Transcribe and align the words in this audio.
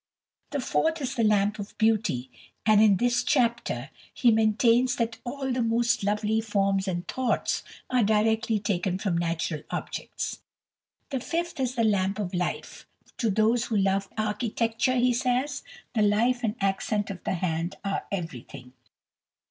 The 0.49 0.59
fourth 0.59 0.99
is 0.99 1.13
the 1.13 1.23
Lamp 1.23 1.59
of 1.59 1.77
Beauty, 1.77 2.31
and 2.65 2.81
in 2.81 2.97
this 2.97 3.23
chapter 3.23 3.91
he 4.11 4.31
maintains 4.31 4.95
that 4.95 5.19
"all 5.23 5.51
the 5.51 5.61
most 5.61 6.03
lovely 6.03 6.41
forms 6.41 6.87
and 6.87 7.07
thoughts" 7.07 7.61
are 7.87 8.01
directly 8.01 8.57
taken 8.57 8.97
from 8.97 9.15
natural 9.15 9.61
objects. 9.69 10.39
The 11.11 11.19
fifth 11.19 11.59
is 11.59 11.75
the 11.75 11.83
Lamp 11.83 12.17
of 12.17 12.33
Life. 12.33 12.87
"To 13.19 13.29
those 13.29 13.65
who 13.65 13.77
love 13.77 14.09
architecture," 14.17 14.95
he 14.95 15.13
says, 15.13 15.61
"the 15.93 16.01
life 16.01 16.43
and 16.43 16.55
accent 16.59 17.11
of 17.11 17.23
the 17.23 17.35
hand 17.35 17.75
are 17.83 18.07
everything." 18.11 18.73